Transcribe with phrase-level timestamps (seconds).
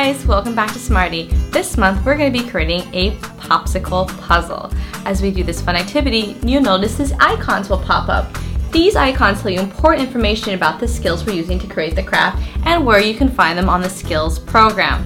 [0.00, 1.24] guys, welcome back to Smarty.
[1.50, 4.70] This month we're going to be creating a popsicle puzzle.
[5.04, 8.32] As we do this fun activity, you'll notice these icons will pop up.
[8.70, 12.40] These icons tell you important information about the skills we're using to create the craft
[12.64, 15.02] and where you can find them on the Skills program.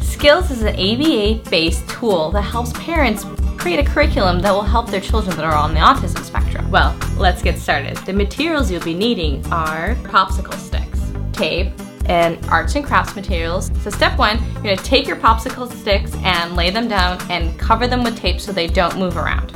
[0.00, 3.26] Skills is an ABA-based tool that helps parents
[3.58, 6.70] create a curriculum that will help their children that are on the autism spectrum.
[6.70, 7.98] Well, let's get started.
[7.98, 11.74] The materials you'll be needing are popsicle sticks, tape,
[12.06, 13.70] and arts and crafts materials.
[13.82, 17.86] So step one, you're gonna take your popsicle sticks and lay them down and cover
[17.86, 19.52] them with tape so they don't move around.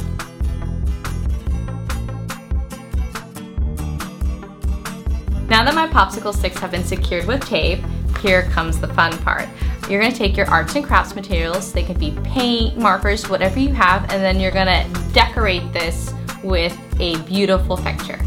[5.48, 7.80] Now that my popsicle sticks have been secured with tape,
[8.20, 9.48] here comes the fun part.
[9.88, 13.72] You're gonna take your arts and crafts materials, they can be paint, markers, whatever you
[13.72, 16.12] have, and then you're gonna decorate this
[16.44, 18.18] with a beautiful picture.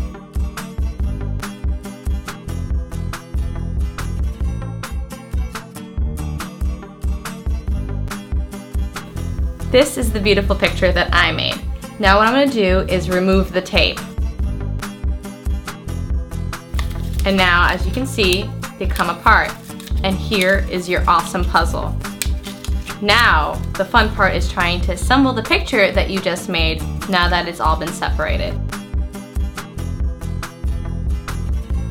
[9.71, 11.55] This is the beautiful picture that I made.
[11.97, 13.99] Now what I'm gonna do is remove the tape.
[17.25, 18.49] And now, as you can see,
[18.79, 19.49] they come apart.
[20.03, 21.95] And here is your awesome puzzle.
[23.01, 27.29] Now, the fun part is trying to assemble the picture that you just made now
[27.29, 28.59] that it's all been separated.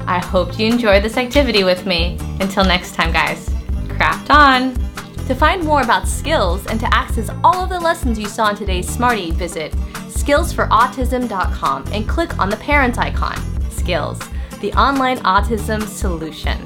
[0.06, 2.18] I hope you enjoyed this activity with me.
[2.40, 3.48] Until next time, guys,
[3.88, 4.89] craft on!
[5.30, 8.56] To find more about skills and to access all of the lessons you saw in
[8.56, 9.70] today's Smarty, visit
[10.08, 13.38] skillsforautism.com and click on the parent icon,
[13.70, 14.18] Skills,
[14.60, 16.60] the online autism solution.